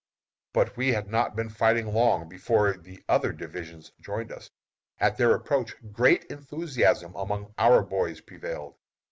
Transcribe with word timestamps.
But 0.53 0.77
we 0.77 0.93
had 0.93 1.09
not 1.09 1.35
been 1.35 1.49
fighting 1.51 1.93
long 1.93 2.27
before 2.27 2.73
the 2.73 3.03
other 3.07 3.31
divisions 3.31 3.91
joined 4.01 4.31
us. 4.31 4.49
At 4.97 5.15
their 5.17 5.35
approach 5.35 5.75
great 5.91 6.23
enthusiasm 6.23 7.13
among 7.15 7.53
our 7.59 7.83
boys 7.83 8.19
prevailed. 8.19 8.77